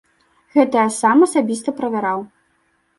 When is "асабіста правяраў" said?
1.29-2.29